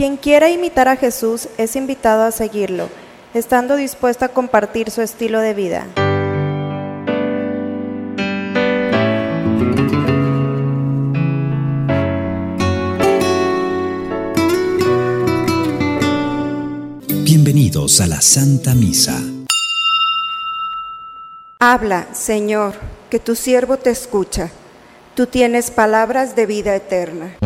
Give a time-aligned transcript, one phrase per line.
[0.00, 2.88] Quien quiera imitar a Jesús es invitado a seguirlo,
[3.34, 5.86] estando dispuesto a compartir su estilo de vida.
[17.22, 19.20] Bienvenidos a la Santa Misa.
[21.58, 22.72] Habla, Señor,
[23.10, 24.50] que tu siervo te escucha.
[25.14, 27.36] Tú tienes palabras de vida eterna.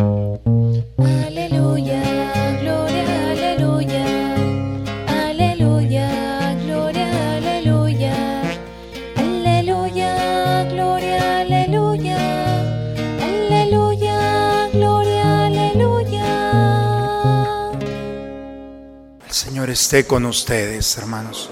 [19.75, 21.49] Esté con ustedes, hermanos.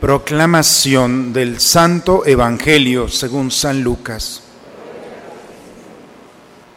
[0.00, 4.42] Proclamación del Santo Evangelio según San Lucas.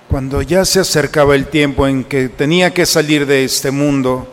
[0.08, 4.32] Cuando ya se acercaba el tiempo en que tenía que salir de este mundo,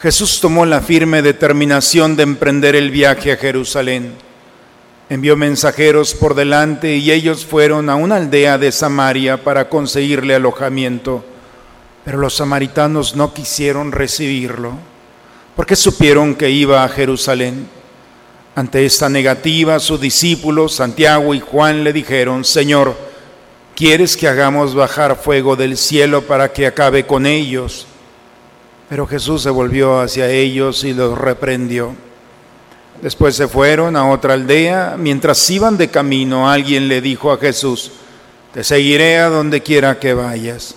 [0.00, 4.14] Jesús tomó la firme determinación de emprender el viaje a Jerusalén.
[5.10, 11.22] Envió mensajeros por delante y ellos fueron a una aldea de Samaria para conseguirle alojamiento,
[12.02, 14.78] pero los samaritanos no quisieron recibirlo,
[15.56, 17.66] porque supieron que iba a Jerusalén.
[18.54, 22.94] Ante esta negativa, sus discípulos, Santiago y Juan, le dijeron, Señor,
[23.74, 27.86] ¿quieres que hagamos bajar fuego del cielo para que acabe con ellos?
[28.88, 31.94] Pero Jesús se volvió hacia ellos y los reprendió.
[33.02, 34.96] Después se fueron a otra aldea.
[34.98, 37.92] Mientras iban de camino, alguien le dijo a Jesús,
[38.54, 40.76] te seguiré a donde quiera que vayas.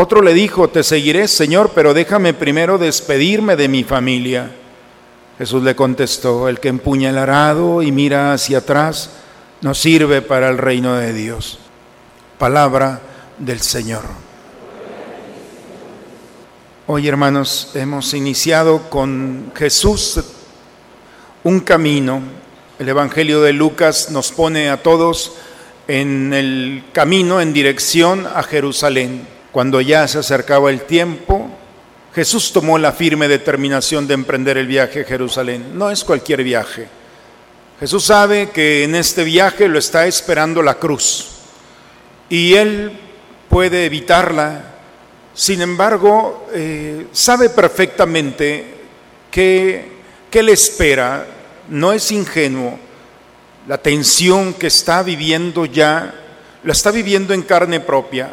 [0.00, 4.48] Otro le dijo, te seguiré, Señor, pero déjame primero despedirme de mi familia.
[5.38, 9.10] Jesús le contestó, el que empuña el arado y mira hacia atrás
[9.60, 11.58] no sirve para el reino de Dios.
[12.38, 13.00] Palabra
[13.38, 14.04] del Señor.
[16.86, 20.20] Hoy, hermanos, hemos iniciado con Jesús
[21.42, 22.22] un camino.
[22.78, 25.32] El Evangelio de Lucas nos pone a todos
[25.88, 29.37] en el camino en dirección a Jerusalén.
[29.58, 31.50] Cuando ya se acercaba el tiempo,
[32.14, 35.76] Jesús tomó la firme determinación de emprender el viaje a Jerusalén.
[35.76, 36.86] No es cualquier viaje.
[37.80, 41.38] Jesús sabe que en este viaje lo está esperando la cruz
[42.28, 43.00] y él
[43.48, 44.62] puede evitarla.
[45.34, 48.64] Sin embargo, eh, sabe perfectamente
[49.28, 49.90] que,
[50.30, 51.26] que le espera.
[51.68, 52.78] No es ingenuo.
[53.66, 56.14] La tensión que está viviendo ya,
[56.62, 58.30] la está viviendo en carne propia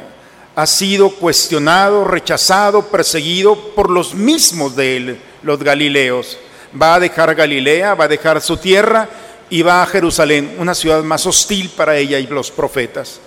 [0.56, 6.38] ha sido cuestionado, rechazado, perseguido por los mismos de él, los galileos.
[6.80, 9.10] Va a dejar Galilea, va a dejar su tierra
[9.50, 13.20] y va a Jerusalén, una ciudad más hostil para ella y los profetas.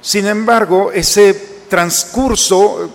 [0.00, 1.34] Sin embargo, ese
[1.68, 2.90] transcurso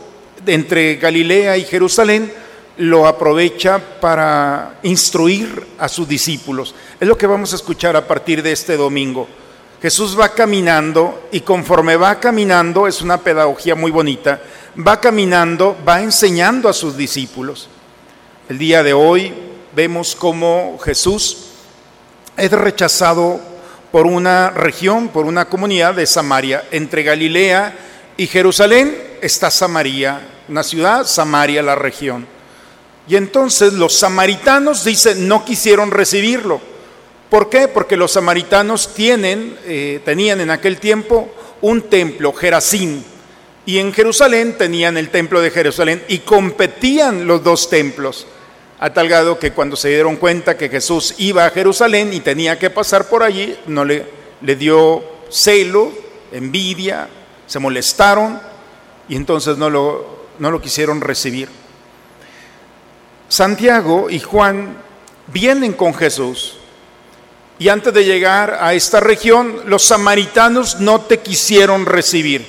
[0.46, 2.32] entre Galilea y Jerusalén
[2.78, 6.74] lo aprovecha para instruir a sus discípulos.
[7.00, 9.28] Es lo que vamos a escuchar a partir de este domingo.
[9.84, 14.42] Jesús va caminando y conforme va caminando, es una pedagogía muy bonita,
[14.76, 17.68] va caminando, va enseñando a sus discípulos.
[18.48, 19.34] El día de hoy
[19.76, 21.48] vemos cómo Jesús
[22.38, 23.42] es rechazado
[23.92, 26.64] por una región, por una comunidad de Samaria.
[26.72, 27.78] Entre Galilea
[28.16, 32.26] y Jerusalén está Samaria, una ciudad, Samaria la región.
[33.06, 36.73] Y entonces los samaritanos dicen, no quisieron recibirlo.
[37.34, 37.68] ¿Por qué?
[37.68, 41.34] Porque los samaritanos eh, tenían en aquel tiempo
[41.64, 43.04] un templo, Gerazín,
[43.66, 48.28] y en Jerusalén tenían el templo de Jerusalén y competían los dos templos,
[48.80, 52.60] a tal grado que cuando se dieron cuenta que Jesús iba a Jerusalén y tenía
[52.60, 54.06] que pasar por allí, no le,
[54.42, 55.92] le dio celo,
[56.32, 57.10] envidia,
[57.48, 58.40] se molestaron
[59.10, 61.50] y entonces no lo, no lo quisieron recibir.
[63.28, 64.78] Santiago y Juan
[65.34, 66.60] vienen con Jesús
[67.60, 72.46] y antes de llegar a esta región, los samaritanos no te quisieron recibir.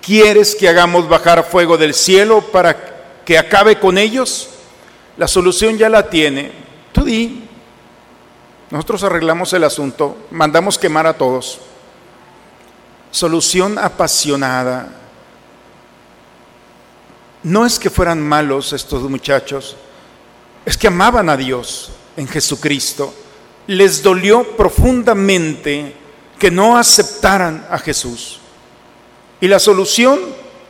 [0.00, 4.48] ¿Quieres que hagamos bajar fuego del cielo para que acabe con ellos?
[5.16, 6.52] La solución ya la tiene.
[6.92, 7.44] Tú di.
[8.70, 11.58] Nosotros arreglamos el asunto, mandamos quemar a todos.
[13.10, 14.88] Solución apasionada.
[17.42, 19.76] No es que fueran malos estos muchachos,
[20.66, 23.14] es que amaban a Dios en Jesucristo,
[23.68, 25.92] les dolió profundamente
[26.38, 28.40] que no aceptaran a Jesús.
[29.40, 30.18] Y la solución,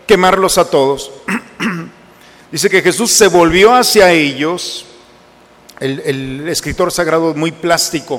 [0.06, 1.12] quemarlos a todos.
[2.52, 4.84] Dice que Jesús se volvió hacia ellos,
[5.78, 8.16] el, escritor sagrado muy plástico.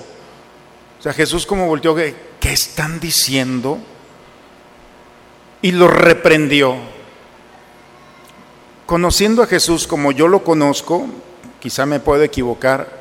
[0.98, 3.80] O sea, Jesús como volteó, ¿qué están diciendo?
[5.62, 6.78] Y los reprendió.
[8.86, 11.06] Conociendo a Jesús como yo lo conozco,
[11.60, 12.99] quizá me puedo equivocar,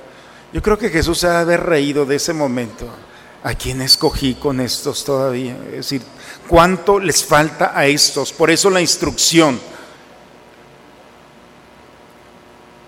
[0.52, 2.88] yo creo que Jesús se ha de haber reído de ese momento.
[3.42, 5.56] ¿A quién escogí con estos todavía?
[5.68, 6.02] Es decir,
[6.48, 8.32] ¿cuánto les falta a estos?
[8.32, 9.60] Por eso la instrucción.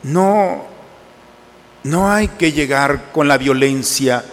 [0.03, 0.65] No,
[1.85, 4.25] no hay que llegar con la violencia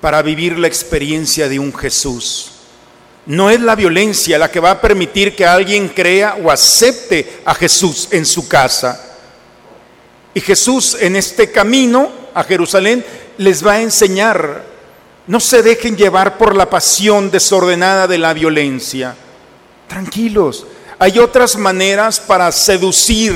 [0.00, 2.52] para vivir la experiencia de un Jesús.
[3.26, 7.54] No es la violencia la que va a permitir que alguien crea o acepte a
[7.54, 9.15] Jesús en su casa.
[10.36, 13.02] Y Jesús en este camino a Jerusalén
[13.38, 14.64] les va a enseñar,
[15.26, 19.16] no se dejen llevar por la pasión desordenada de la violencia.
[19.88, 20.66] Tranquilos,
[20.98, 23.34] hay otras maneras para seducir,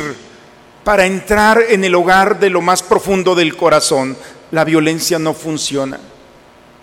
[0.85, 4.14] para entrar en el hogar de lo más profundo del corazón.
[4.50, 5.99] La violencia no funciona.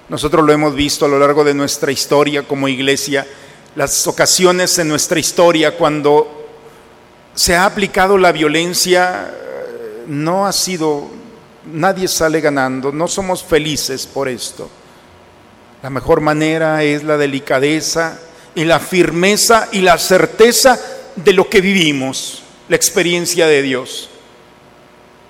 [0.10, 3.28] Nosotros lo hemos visto a lo largo de nuestra historia como iglesia,
[3.76, 6.48] las ocasiones en nuestra historia cuando
[7.36, 9.44] se ha aplicado la violencia
[10.08, 11.08] no ha sido,
[11.72, 14.70] nadie sale ganando, no somos felices por esto.
[15.84, 18.18] La mejor manera es la delicadeza
[18.56, 20.80] y la firmeza y la certeza
[21.16, 24.10] de lo que vivimos, la experiencia de Dios.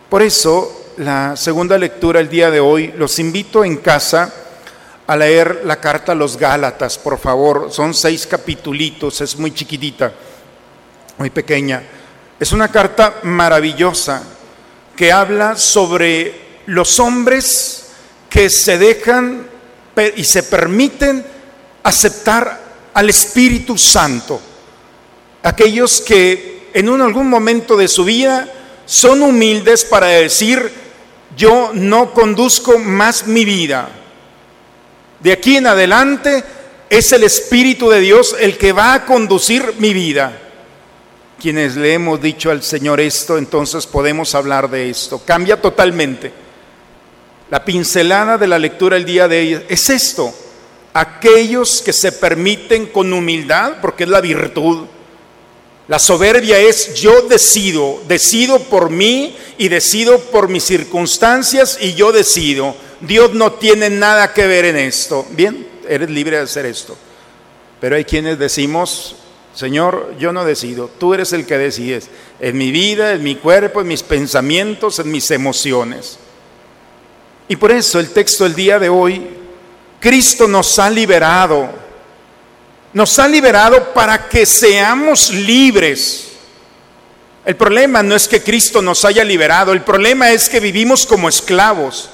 [0.10, 4.34] Por eso, la segunda lectura el día de hoy, los invito en casa
[5.06, 7.70] a leer la carta a los Gálatas, por favor.
[7.72, 10.12] Son seis capitulitos, es muy chiquitita,
[11.18, 11.84] muy pequeña.
[12.40, 14.24] Es una carta maravillosa
[14.98, 16.34] que habla sobre
[16.66, 17.86] los hombres
[18.30, 19.48] que se dejan
[20.16, 21.24] y se permiten
[21.84, 22.60] aceptar
[22.94, 24.42] al Espíritu Santo.
[25.44, 28.52] Aquellos que en algún momento de su vida
[28.88, 30.72] son humildes para decir,
[31.38, 33.90] yo no conduzco más mi vida.
[35.20, 36.44] De aquí en adelante
[36.90, 40.47] es el Espíritu de Dios el que va a conducir mi vida
[41.40, 45.22] quienes le hemos dicho al Señor esto, entonces podemos hablar de esto.
[45.24, 46.32] Cambia totalmente.
[47.50, 50.34] La pincelada de la lectura el día de hoy es esto.
[50.94, 54.88] Aquellos que se permiten con humildad, porque es la virtud.
[55.88, 62.12] La soberbia es yo decido, decido por mí y decido por mis circunstancias y yo
[62.12, 62.76] decido.
[63.00, 65.26] Dios no tiene nada que ver en esto.
[65.32, 66.98] Bien, eres libre de hacer esto.
[67.80, 69.16] Pero hay quienes decimos,
[69.58, 73.82] Señor, yo no decido, tú eres el que decides en mi vida, en mi cuerpo,
[73.82, 76.20] en mis pensamientos, en mis emociones.
[77.48, 79.28] Y por eso el texto del día de hoy,
[80.00, 81.70] Cristo nos ha liberado,
[82.94, 86.34] nos ha liberado para que seamos libres.
[87.44, 91.28] El problema no es que Cristo nos haya liberado, el problema es que vivimos como
[91.28, 92.12] esclavos,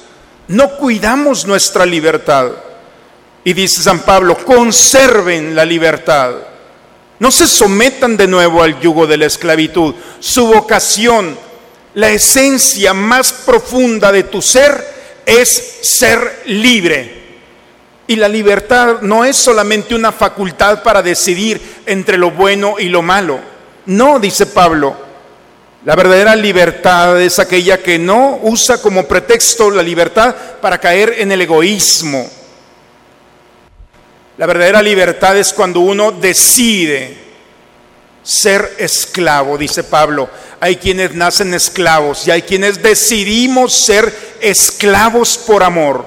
[0.47, 2.51] no cuidamos nuestra libertad.
[3.43, 6.52] Y dice San Pablo, conserven la libertad.
[7.23, 9.95] No se sometan de nuevo al yugo de la esclavitud.
[10.19, 11.37] Su vocación,
[11.93, 14.85] la esencia más profunda de tu ser
[15.25, 17.23] es ser libre.
[18.07, 23.01] Y la libertad no es solamente una facultad para decidir entre lo bueno y lo
[23.01, 23.39] malo.
[23.85, 24.93] No, dice Pablo,
[25.85, 31.31] la verdadera libertad es aquella que no usa como pretexto la libertad para caer en
[31.31, 32.29] el egoísmo
[34.37, 37.17] la verdadera libertad es cuando uno decide
[38.23, 40.29] ser esclavo, dice Pablo.
[40.59, 46.05] Hay quienes nacen esclavos y hay quienes decidimos ser esclavos por amor.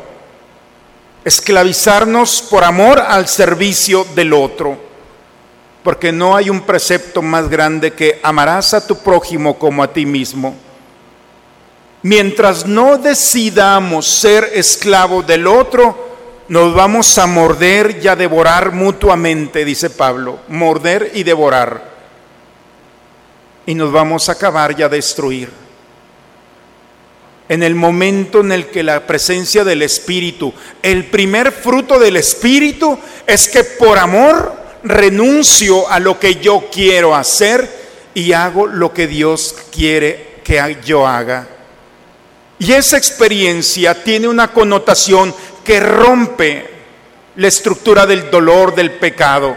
[1.25, 4.78] Esclavizarnos por amor al servicio del otro.
[5.82, 10.06] Porque no hay un precepto más grande que amarás a tu prójimo como a ti
[10.06, 10.56] mismo.
[12.02, 16.06] Mientras no decidamos ser esclavos del otro,
[16.49, 21.96] nos vamos a morder y a devorar mutuamente, dice Pablo, morder y devorar.
[23.66, 25.50] Y nos vamos a acabar y a destruir.
[27.49, 32.99] En el momento en el que la presencia del Espíritu, el primer fruto del Espíritu
[33.26, 37.68] es que por amor renuncio a lo que yo quiero hacer
[38.14, 41.46] y hago lo que Dios quiere que yo haga.
[42.58, 46.70] Y esa experiencia tiene una connotación que rompe
[47.37, 49.56] la estructura del dolor, del pecado.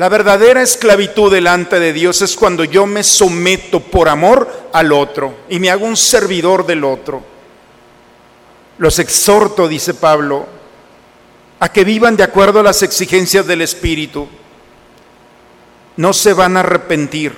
[0.00, 5.40] La verdadera esclavitud delante de Dios es cuando yo me someto por amor al otro
[5.50, 7.22] y me hago un servidor del otro.
[8.78, 10.46] Los exhorto, dice Pablo,
[11.58, 14.26] a que vivan de acuerdo a las exigencias del Espíritu.
[15.98, 17.34] No se van a arrepentir,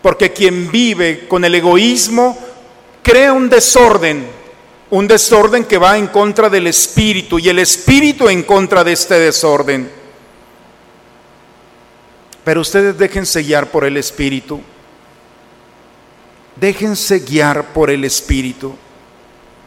[0.00, 2.38] porque quien vive con el egoísmo
[3.02, 4.24] crea un desorden,
[4.90, 9.18] un desorden que va en contra del Espíritu y el Espíritu en contra de este
[9.18, 9.97] desorden.
[12.48, 14.58] Pero ustedes déjense guiar por el Espíritu.
[16.56, 18.74] Déjense guiar por el Espíritu.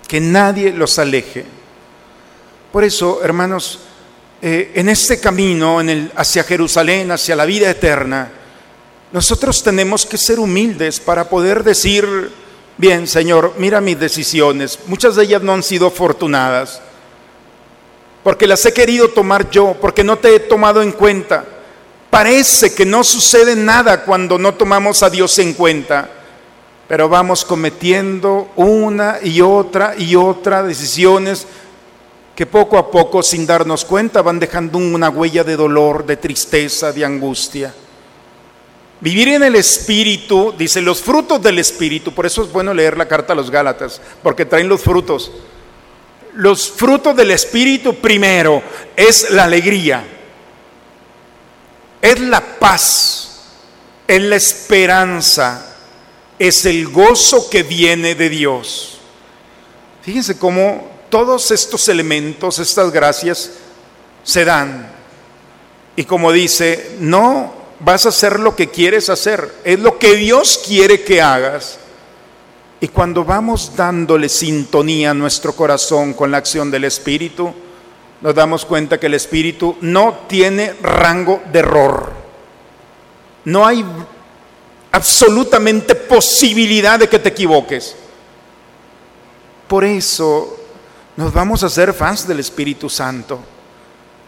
[0.08, 1.46] Que nadie los aleje.
[2.72, 3.82] Por eso, hermanos,
[4.42, 8.32] eh, en este camino en el, hacia Jerusalén, hacia la vida eterna,
[9.12, 12.32] nosotros tenemos que ser humildes para poder decir,
[12.78, 14.80] bien, Señor, mira mis decisiones.
[14.88, 16.82] Muchas de ellas no han sido afortunadas,
[18.24, 21.46] porque las he querido tomar yo, porque no te he tomado en cuenta.
[22.12, 26.10] Parece que no sucede nada cuando no tomamos a Dios en cuenta,
[26.86, 31.48] pero vamos cometiendo una y otra y otra decisiones
[32.36, 36.92] que poco a poco, sin darnos cuenta, van dejando una huella de dolor, de tristeza,
[36.92, 37.74] de angustia.
[39.00, 43.08] Vivir en el Espíritu, dice, los frutos del Espíritu, por eso es bueno leer la
[43.08, 45.32] carta a los Gálatas, porque traen los frutos.
[46.34, 48.62] Los frutos del Espíritu primero
[48.98, 50.06] es la alegría,
[52.02, 53.30] es la paz,
[54.08, 55.76] es la esperanza,
[56.40, 58.98] es el gozo que viene de Dios.
[60.02, 63.52] Fíjense cómo todos estos elementos, estas gracias,
[64.24, 64.92] se dan.
[65.96, 70.60] Y como dice, no vas a hacer lo que quieres hacer, es lo que Dios
[70.66, 71.78] quiere que hagas.
[72.80, 77.54] Y cuando vamos dándole sintonía a nuestro corazón con la acción del Espíritu,
[78.22, 82.12] nos damos cuenta que el Espíritu no tiene rango de error.
[83.46, 83.84] No hay
[84.92, 87.96] absolutamente posibilidad de que te equivoques.
[89.68, 90.58] Por eso
[91.16, 93.40] nos vamos a hacer fans del Espíritu Santo.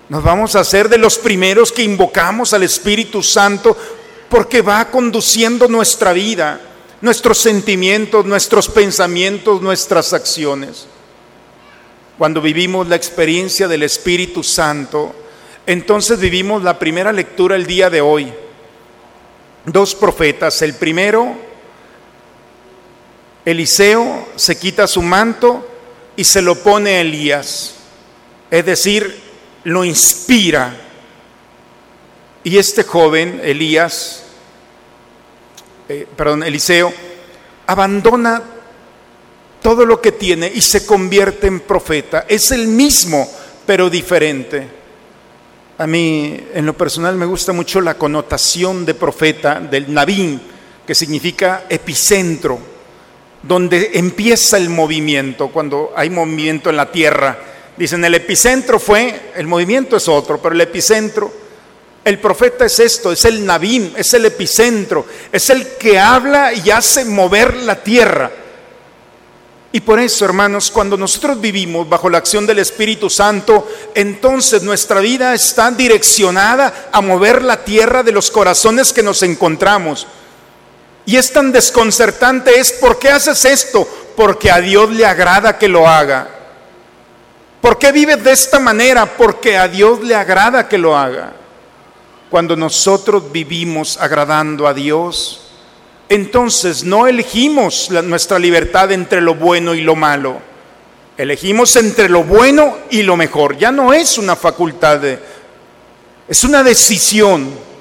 [0.09, 3.77] Nos vamos a hacer de los primeros que invocamos al Espíritu Santo
[4.27, 6.59] porque va conduciendo nuestra vida,
[7.01, 10.87] nuestros sentimientos, nuestros pensamientos, nuestras acciones.
[12.17, 15.15] Cuando vivimos la experiencia del Espíritu Santo,
[15.65, 18.31] entonces vivimos la primera lectura el día de hoy.
[19.65, 20.61] Dos profetas.
[20.61, 21.35] El primero,
[23.45, 25.67] Eliseo, se quita su manto
[26.15, 27.75] y se lo pone a Elías.
[28.51, 29.19] Es decir,
[29.63, 30.77] lo inspira.
[32.43, 34.23] Y este joven, Elías,
[35.89, 36.93] eh, perdón, Eliseo,
[37.65, 38.43] abandona
[39.63, 42.25] todo lo que tiene y se convierte en profeta.
[42.27, 43.27] Es el mismo,
[43.65, 44.67] pero diferente.
[45.77, 50.39] A mí, en lo personal, me gusta mucho la connotación de profeta del Nabín,
[50.85, 52.59] que significa epicentro,
[53.41, 57.39] donde empieza el movimiento, cuando hay movimiento en la tierra.
[57.75, 61.31] Dicen, el epicentro fue, el movimiento es otro, pero el epicentro,
[62.05, 66.69] el profeta es esto, es el Nabín, es el epicentro, es el que habla y
[66.69, 68.42] hace mover la tierra.
[69.75, 74.99] Y por eso, hermanos, cuando nosotros vivimos bajo la acción del Espíritu Santo, entonces nuestra
[74.99, 80.05] vida está direccionada a mover la tierra de los corazones que nos encontramos.
[81.07, 83.87] Y es tan desconcertante, es ¿por qué haces esto?
[84.15, 86.27] Porque a Dios le agrada que lo haga.
[87.59, 89.17] ¿Por qué vives de esta manera?
[89.17, 91.33] Porque a Dios le agrada que lo haga.
[92.29, 95.42] Cuando nosotros vivimos agradando a Dios,
[96.09, 100.37] entonces no elegimos nuestra libertad entre lo bueno y lo malo.
[101.17, 103.57] Elegimos entre lo bueno y lo mejor.
[103.57, 105.19] Ya no es una facultad, de,
[106.27, 107.73] es una decisión.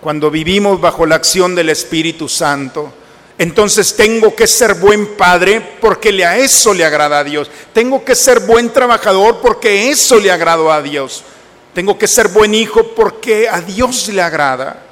[0.00, 2.92] Cuando vivimos bajo la acción del Espíritu Santo,
[3.38, 7.50] entonces tengo que ser buen padre porque a eso le agrada a Dios.
[7.72, 11.24] Tengo que ser buen trabajador porque eso le agradó a Dios.
[11.72, 14.82] Tengo que ser buen hijo porque a Dios le agrada.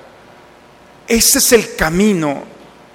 [1.06, 2.51] Ese es el camino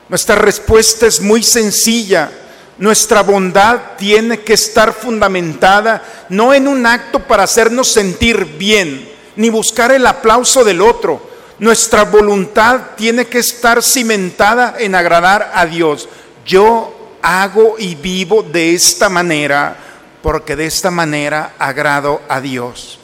[0.10, 2.32] nuestra respuesta es muy sencilla.
[2.78, 9.50] Nuestra bondad tiene que estar fundamentada no en un acto para hacernos sentir bien, ni
[9.50, 11.20] buscar el aplauso del otro.
[11.60, 16.08] Nuestra voluntad tiene que estar cimentada en agradar a Dios.
[16.46, 19.76] Yo hago y vivo de esta manera
[20.22, 23.00] porque de esta manera agrado a Dios.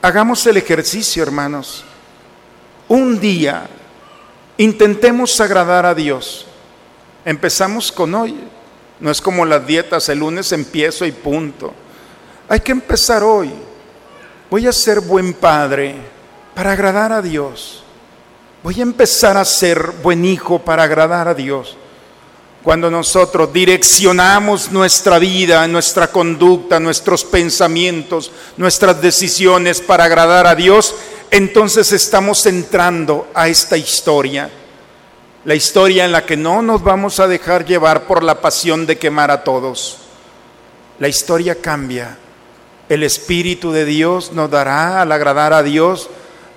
[0.00, 1.84] Hagamos el ejercicio, hermanos.
[2.88, 3.66] Un día
[4.56, 6.46] Intentemos agradar a Dios.
[7.24, 8.36] Empezamos con hoy.
[9.00, 11.72] No es como las dietas, el lunes empiezo y punto.
[12.48, 13.50] Hay que empezar hoy.
[14.50, 15.96] Voy a ser buen padre.
[16.54, 17.82] para agradar a Dios.
[18.62, 21.76] Voy a empezar a ser buen hijo para agradar a Dios.
[22.62, 30.94] Cuando nosotros direccionamos nuestra vida, nuestra conducta, nuestros pensamientos, nuestras decisiones para agradar a Dios,
[31.30, 34.50] entonces estamos entrando a esta historia.
[35.44, 38.98] La historia en la que no nos vamos a dejar llevar por la pasión de
[38.98, 39.98] quemar a todos.
[40.98, 42.16] La historia cambia.
[42.88, 46.08] El Espíritu de Dios nos dará al agradar a Dios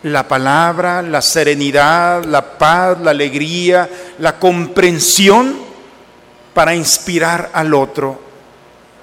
[0.04, 5.58] la palabra, la serenidad, la paz, la alegría, la comprensión
[6.54, 8.20] para inspirar al otro.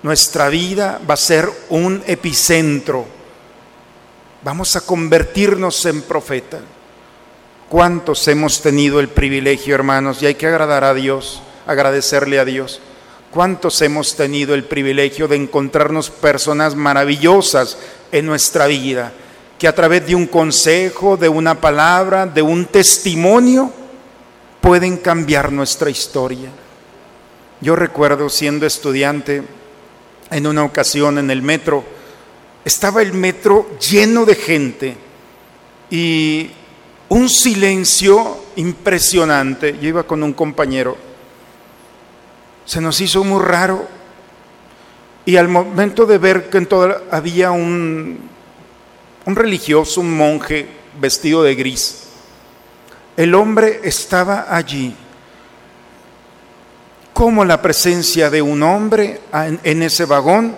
[0.03, 3.07] Nuestra vida va a ser un epicentro.
[4.45, 6.61] Vamos a convertirnos en profeta.
[7.69, 10.23] ¿Cuántos hemos tenido el privilegio, hermanos?
[10.23, 12.81] Y hay que agradar a Dios, agradecerle a Dios.
[13.33, 17.79] ¿Cuántos hemos tenido el privilegio de encontrarnos personas maravillosas
[18.13, 19.13] en nuestra vida?
[19.59, 23.73] que a través de un consejo, de una palabra, de un testimonio,
[24.61, 26.49] pueden cambiar nuestra historia.
[27.61, 29.43] Yo recuerdo siendo estudiante
[30.31, 31.85] en una ocasión en el metro,
[32.65, 34.97] estaba el metro lleno de gente
[35.91, 36.51] y
[37.09, 39.79] un silencio impresionante.
[39.81, 40.97] Yo iba con un compañero.
[42.65, 43.87] Se nos hizo muy raro
[45.27, 48.35] y al momento de ver que en todo había un
[49.27, 50.67] un religioso, un monje
[51.01, 52.03] vestido de gris.
[53.17, 54.95] El hombre estaba allí.
[57.13, 60.57] Como la presencia de un hombre en ese vagón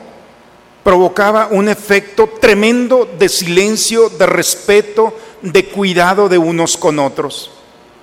[0.87, 7.51] provocaba un efecto tremendo de silencio, de respeto, de cuidado de unos con otros.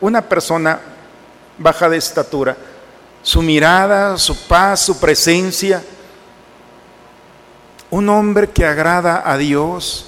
[0.01, 0.81] Una persona
[1.57, 2.57] baja de estatura,
[3.21, 5.81] su mirada, su paz, su presencia,
[7.89, 10.07] un hombre que agrada a Dios,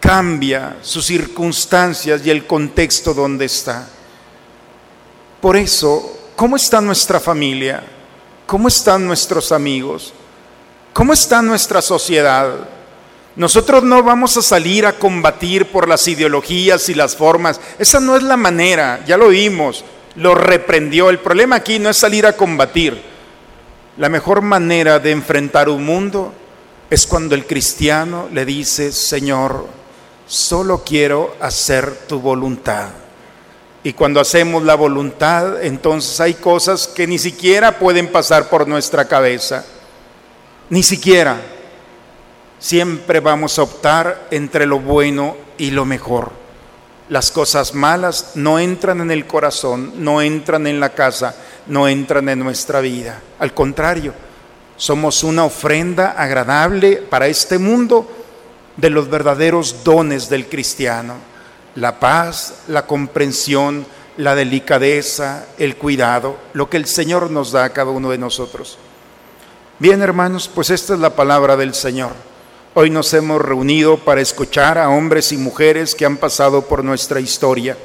[0.00, 3.86] cambia sus circunstancias y el contexto donde está.
[5.42, 7.82] Por eso, ¿cómo está nuestra familia?
[8.46, 10.14] ¿Cómo están nuestros amigos?
[11.00, 12.56] ¿Cómo está nuestra sociedad?
[13.34, 17.58] Nosotros no vamos a salir a combatir por las ideologías y las formas.
[17.78, 19.82] Esa no es la manera, ya lo vimos,
[20.16, 21.08] lo reprendió.
[21.08, 23.00] El problema aquí no es salir a combatir.
[23.96, 26.34] La mejor manera de enfrentar un mundo
[26.90, 29.68] es cuando el cristiano le dice, Señor,
[30.26, 32.90] solo quiero hacer tu voluntad.
[33.82, 39.08] Y cuando hacemos la voluntad, entonces hay cosas que ni siquiera pueden pasar por nuestra
[39.08, 39.64] cabeza.
[40.70, 41.36] Ni siquiera.
[42.60, 46.30] Siempre vamos a optar entre lo bueno y lo mejor.
[47.08, 51.34] Las cosas malas no entran en el corazón, no entran en la casa,
[51.66, 53.20] no entran en nuestra vida.
[53.40, 54.14] Al contrario,
[54.76, 58.08] somos una ofrenda agradable para este mundo
[58.76, 61.14] de los verdaderos dones del cristiano,
[61.74, 63.84] la paz, la comprensión,
[64.18, 68.78] la delicadeza, el cuidado, lo que el Señor nos da a cada uno de nosotros.
[69.80, 72.10] Bien, hermanos, pues esta es la palabra del Señor.
[72.74, 77.18] Hoy nos hemos reunido para escuchar a hombres y mujeres que han pasado por nuestra
[77.18, 77.78] historia.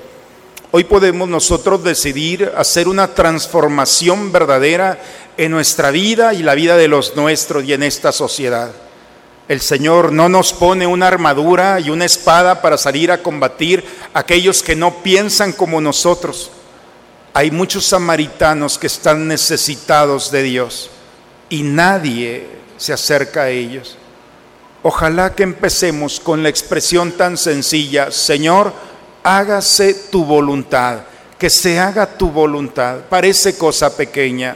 [0.71, 4.99] Hoy podemos nosotros decidir hacer una transformación verdadera
[5.37, 8.71] en nuestra vida y la vida de los nuestros y en esta sociedad.
[9.47, 14.19] El Señor no nos pone una armadura y una espada para salir a combatir a
[14.19, 16.51] aquellos que no piensan como nosotros.
[17.33, 20.91] Hay muchos samaritanos que están necesitados de Dios
[21.49, 23.97] y nadie se acerca a ellos.
[24.83, 28.71] Ojalá que empecemos con la expresión tan sencilla, Señor,
[29.23, 30.99] hágase tu voluntad,
[31.39, 32.99] que se haga tu voluntad.
[33.09, 34.55] Parece cosa pequeña,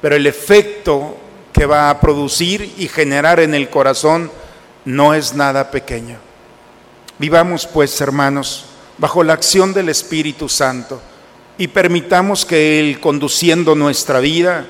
[0.00, 1.16] pero el efecto
[1.52, 4.30] que va a producir y generar en el corazón
[4.86, 6.16] no es nada pequeño.
[7.18, 8.64] Vivamos pues, hermanos,
[8.96, 11.02] bajo la acción del Espíritu Santo
[11.58, 14.66] y permitamos que Él, conduciendo nuestra vida,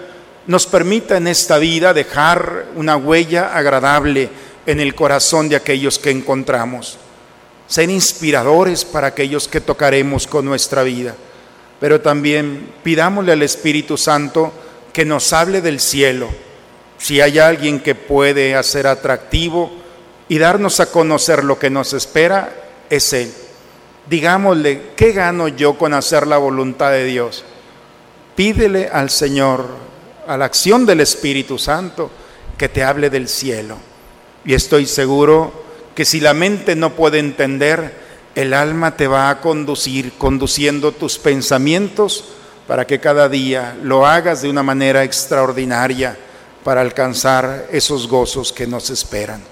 [0.47, 4.31] nos permita en esta vida dejar una huella agradable
[4.67, 6.99] en el corazón de aquellos que encontramos,
[7.67, 11.15] ser inspiradores para aquellos que tocaremos con nuestra vida,
[11.79, 14.53] pero también pidámosle al Espíritu Santo
[14.93, 16.29] que nos hable del cielo,
[16.99, 19.71] si hay alguien que puede hacer atractivo
[20.29, 22.53] y darnos a conocer lo que nos espera,
[22.91, 23.33] es Él.
[24.09, 27.45] Digámosle, ¿qué gano yo con hacer la voluntad de Dios?
[28.37, 29.67] Pídele al Señor,
[30.31, 32.09] a la acción del Espíritu Santo,
[32.57, 33.79] que te hable del cielo.
[34.45, 37.93] Y estoy seguro que si la mente no puede entender,
[38.37, 42.27] el alma te va a conducir, conduciendo tus pensamientos
[42.69, 46.17] para que cada día lo hagas de una manera extraordinaria
[46.63, 49.43] para alcanzar esos gozos que nos esperan.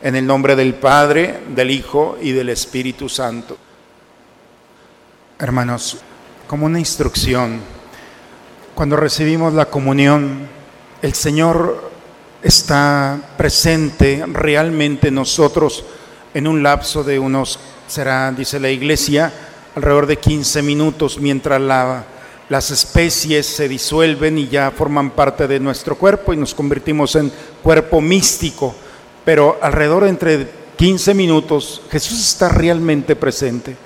[0.00, 3.58] En el nombre del Padre, del Hijo y del Espíritu Santo.
[5.38, 5.98] Hermanos,
[6.46, 7.60] como una instrucción,
[8.74, 10.48] cuando recibimos la comunión,
[11.02, 11.90] el Señor
[12.42, 15.84] está presente realmente en nosotros
[16.34, 19.32] en un lapso de unos, será, dice la iglesia,
[19.76, 22.04] alrededor de 15 minutos mientras la-
[22.48, 27.32] las especies se disuelven y ya forman parte de nuestro cuerpo y nos convertimos en
[27.62, 28.74] cuerpo místico.
[29.24, 33.76] Pero alrededor de entre 15 minutos Jesús está realmente presente.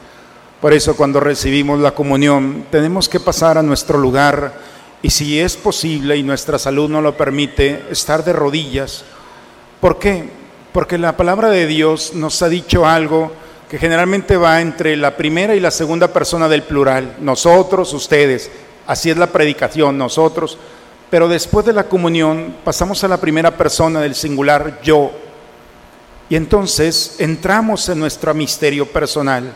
[0.60, 4.54] Por eso cuando recibimos la comunión tenemos que pasar a nuestro lugar
[5.06, 9.04] y si es posible y nuestra salud no lo permite, estar de rodillas.
[9.80, 10.28] ¿Por qué?
[10.72, 13.30] Porque la palabra de Dios nos ha dicho algo
[13.70, 18.50] que generalmente va entre la primera y la segunda persona del plural, nosotros, ustedes.
[18.84, 20.58] Así es la predicación, nosotros.
[21.08, 25.12] Pero después de la comunión pasamos a la primera persona del singular, yo.
[26.28, 29.52] Y entonces entramos en nuestro misterio personal.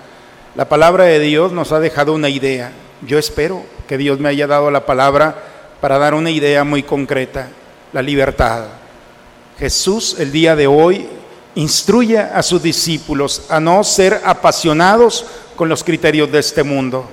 [0.55, 2.71] La palabra de Dios nos ha dejado una idea.
[3.07, 5.35] Yo espero que Dios me haya dado la palabra
[5.81, 7.49] para dar una idea muy concreta,
[7.93, 8.65] la libertad.
[9.59, 11.09] Jesús el día de hoy
[11.55, 15.25] instruye a sus discípulos a no ser apasionados
[15.57, 17.07] con los criterios de este mundo,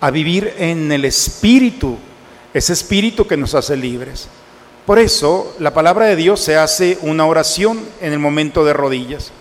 [0.00, 1.98] a vivir en el espíritu,
[2.52, 4.28] ese espíritu que nos hace libres.
[4.86, 9.32] Por eso la palabra de Dios se hace una oración en el momento de rodillas.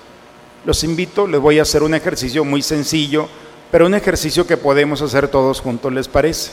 [0.65, 3.27] Los invito, les voy a hacer un ejercicio muy sencillo,
[3.73, 6.51] pero un ejercicio que podemos hacer todos juntos, ¿les parece?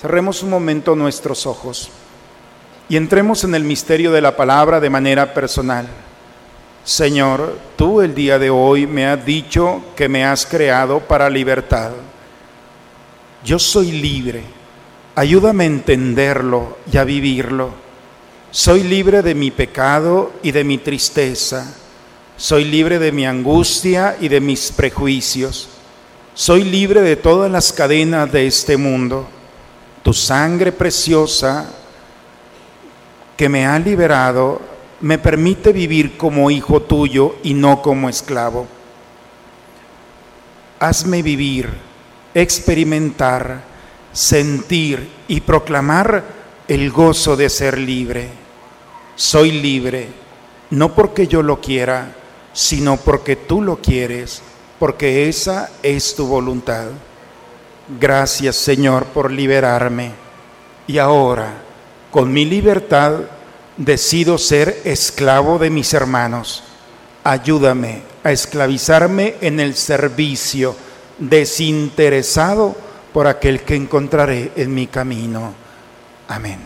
[0.00, 1.90] Cerremos un momento nuestros ojos
[2.88, 5.88] y entremos en el misterio de la palabra de manera personal.
[6.84, 11.90] Señor, tú el día de hoy me has dicho que me has creado para libertad.
[13.44, 14.44] Yo soy libre.
[15.16, 17.70] Ayúdame a entenderlo y a vivirlo.
[18.52, 21.74] Soy libre de mi pecado y de mi tristeza.
[22.36, 25.71] Soy libre de mi angustia y de mis prejuicios.
[26.34, 29.28] Soy libre de todas las cadenas de este mundo.
[30.02, 31.70] Tu sangre preciosa
[33.36, 34.60] que me ha liberado
[35.02, 38.66] me permite vivir como hijo tuyo y no como esclavo.
[40.80, 41.68] Hazme vivir,
[42.32, 43.62] experimentar,
[44.12, 46.24] sentir y proclamar
[46.66, 48.30] el gozo de ser libre.
[49.16, 50.08] Soy libre,
[50.70, 52.14] no porque yo lo quiera,
[52.54, 54.42] sino porque tú lo quieres,
[54.82, 56.86] porque esa es tu voluntad.
[58.00, 60.10] Gracias Señor por liberarme.
[60.88, 61.52] Y ahora,
[62.10, 63.20] con mi libertad,
[63.76, 66.64] decido ser esclavo de mis hermanos.
[67.22, 70.74] Ayúdame a esclavizarme en el servicio
[71.16, 72.74] desinteresado
[73.12, 75.54] por aquel que encontraré en mi camino.
[76.26, 76.58] Amén.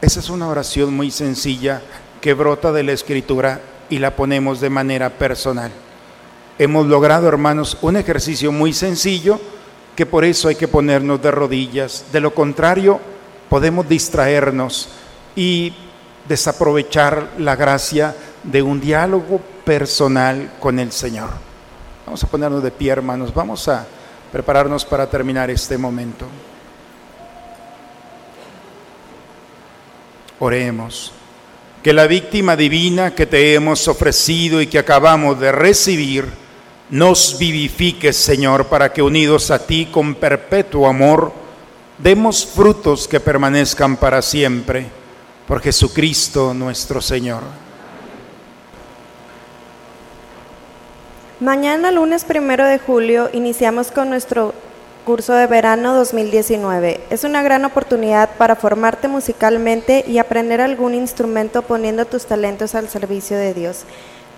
[0.00, 1.82] Esa es una oración muy sencilla
[2.20, 5.70] que brota de la escritura y la ponemos de manera personal.
[6.58, 9.40] Hemos logrado, hermanos, un ejercicio muy sencillo
[9.94, 12.06] que por eso hay que ponernos de rodillas.
[12.12, 13.00] De lo contrario,
[13.48, 14.88] podemos distraernos
[15.36, 15.72] y
[16.28, 21.30] desaprovechar la gracia de un diálogo personal con el Señor.
[22.04, 23.32] Vamos a ponernos de pie, hermanos.
[23.32, 23.86] Vamos a
[24.32, 26.26] prepararnos para terminar este momento.
[30.40, 31.12] Oremos.
[31.84, 36.47] Que la víctima divina que te hemos ofrecido y que acabamos de recibir
[36.90, 41.32] nos vivifique, Señor, para que unidos a ti con perpetuo amor,
[41.98, 44.86] demos frutos que permanezcan para siempre.
[45.46, 47.42] Por Jesucristo nuestro Señor.
[51.40, 54.54] Mañana, lunes primero de julio, iniciamos con nuestro
[55.04, 57.00] curso de verano 2019.
[57.08, 62.88] Es una gran oportunidad para formarte musicalmente y aprender algún instrumento poniendo tus talentos al
[62.88, 63.84] servicio de Dios.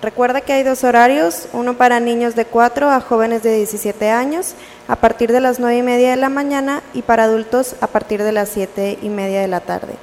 [0.01, 4.55] Recuerda que hay dos horarios, uno para niños de 4 a jóvenes de 17 años
[4.87, 8.23] a partir de las 9 y media de la mañana y para adultos a partir
[8.23, 9.93] de las 7 y media de la tarde.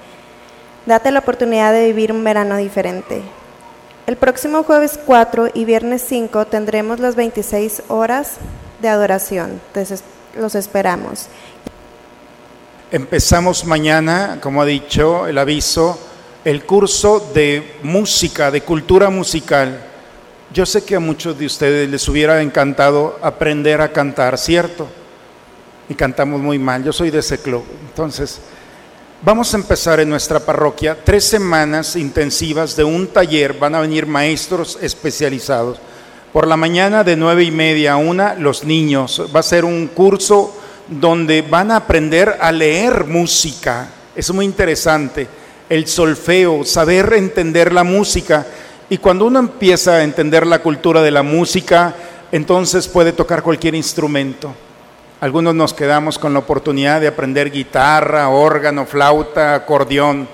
[0.86, 3.22] Date la oportunidad de vivir un verano diferente.
[4.06, 8.34] El próximo jueves 4 y viernes 5 tendremos las 26 horas
[8.80, 9.60] de adoración.
[10.36, 11.26] Los esperamos.
[12.92, 15.98] Empezamos mañana, como ha dicho el aviso,
[16.44, 19.87] el curso de música, de cultura musical.
[20.52, 24.88] Yo sé que a muchos de ustedes les hubiera encantado aprender a cantar, ¿cierto?
[25.90, 27.64] Y cantamos muy mal, yo soy de ese club.
[27.86, 28.38] Entonces,
[29.22, 34.06] vamos a empezar en nuestra parroquia tres semanas intensivas de un taller, van a venir
[34.06, 35.78] maestros especializados.
[36.32, 39.22] Por la mañana de nueve y media a una, los niños.
[39.34, 40.54] Va a ser un curso
[40.86, 43.88] donde van a aprender a leer música.
[44.14, 45.26] Es muy interesante.
[45.68, 48.46] El solfeo, saber entender la música.
[48.90, 51.94] Y cuando uno empieza a entender la cultura de la música,
[52.32, 54.54] entonces puede tocar cualquier instrumento.
[55.20, 60.28] Algunos nos quedamos con la oportunidad de aprender guitarra, órgano, flauta, acordeón.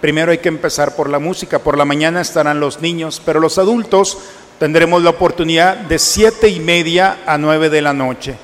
[0.00, 1.60] Primero hay que empezar por la música.
[1.60, 4.18] Por la mañana estarán los niños, pero los adultos
[4.58, 8.34] tendremos la oportunidad de siete y media a nueve de la noche.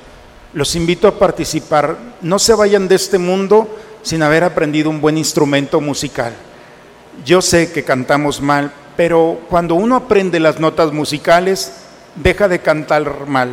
[0.53, 1.97] Los invito a participar.
[2.21, 3.67] No se vayan de este mundo
[4.01, 6.33] sin haber aprendido un buen instrumento musical.
[7.25, 8.71] Yo sé que cantamos mal,
[9.03, 11.71] pero cuando uno aprende las notas musicales,
[12.13, 13.49] deja de cantar mal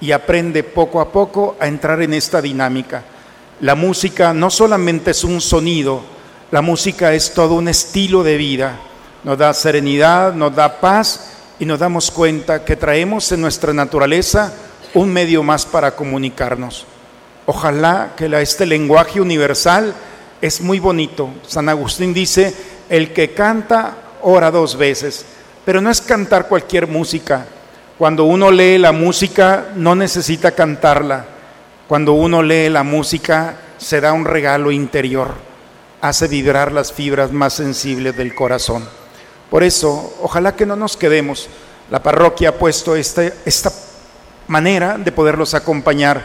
[0.00, 3.04] y aprende poco a poco a entrar en esta dinámica.
[3.60, 6.02] La música no solamente es un sonido,
[6.50, 8.80] la música es todo un estilo de vida.
[9.22, 14.52] Nos da serenidad, nos da paz y nos damos cuenta que traemos en nuestra naturaleza
[14.94, 16.86] un medio más para comunicarnos.
[17.46, 19.94] Ojalá que este lenguaje universal
[20.40, 21.28] es muy bonito.
[21.46, 22.52] San Agustín dice,
[22.88, 25.24] el que canta ora dos veces,
[25.64, 27.46] pero no es cantar cualquier música.
[27.98, 31.26] Cuando uno lee la música no necesita cantarla.
[31.86, 35.34] Cuando uno lee la música se da un regalo interior,
[36.00, 38.88] hace vibrar las fibras más sensibles del corazón.
[39.50, 41.48] Por eso, ojalá que no nos quedemos.
[41.90, 43.70] La parroquia ha puesto este, esta
[44.48, 46.24] manera de poderlos acompañar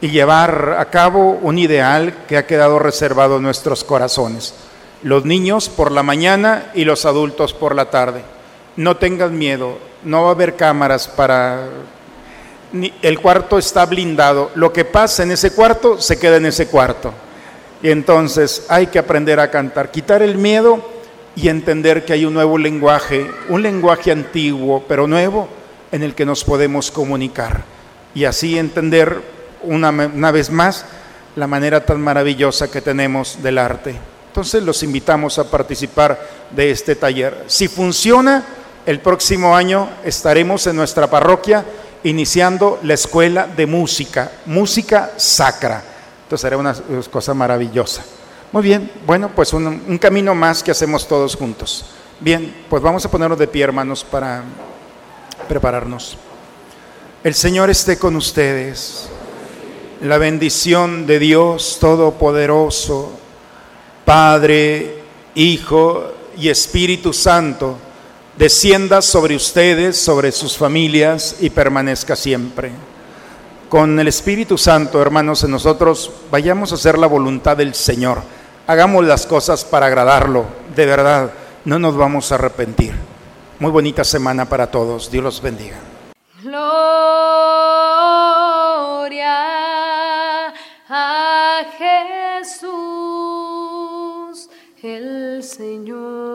[0.00, 4.54] y llevar a cabo un ideal que ha quedado reservado en nuestros corazones.
[5.02, 8.22] Los niños por la mañana y los adultos por la tarde.
[8.76, 11.68] No tengan miedo, no va a haber cámaras para...
[13.02, 14.50] el cuarto está blindado.
[14.54, 17.12] Lo que pasa en ese cuarto se queda en ese cuarto.
[17.82, 20.82] Y entonces hay que aprender a cantar, quitar el miedo
[21.36, 25.48] y entender que hay un nuevo lenguaje, un lenguaje antiguo pero nuevo
[25.92, 27.62] en el que nos podemos comunicar.
[28.14, 29.22] Y así entender
[29.62, 30.84] una, una vez más
[31.36, 33.94] la manera tan maravillosa que tenemos del arte.
[34.38, 36.16] Entonces los invitamos a participar
[36.52, 37.42] de este taller.
[37.48, 38.44] Si funciona,
[38.86, 41.64] el próximo año estaremos en nuestra parroquia
[42.04, 45.82] iniciando la escuela de música, música sacra.
[46.22, 46.72] Entonces será una
[47.10, 48.04] cosa maravillosa.
[48.52, 51.86] Muy bien, bueno, pues un, un camino más que hacemos todos juntos.
[52.20, 54.44] Bien, pues vamos a ponernos de pie, hermanos, para
[55.48, 56.16] prepararnos.
[57.24, 59.08] El Señor esté con ustedes.
[60.00, 63.17] La bendición de Dios Todopoderoso,
[64.08, 65.02] Padre,
[65.34, 67.76] Hijo y Espíritu Santo,
[68.38, 72.72] descienda sobre ustedes, sobre sus familias y permanezca siempre.
[73.68, 78.22] Con el Espíritu Santo, hermanos, en nosotros vayamos a hacer la voluntad del Señor.
[78.66, 81.30] Hagamos las cosas para agradarlo, de verdad,
[81.66, 82.94] no nos vamos a arrepentir.
[83.58, 85.10] Muy bonita semana para todos.
[85.10, 85.76] Dios los bendiga.
[86.42, 86.78] Gloria
[90.88, 91.60] a
[95.48, 96.27] Señor,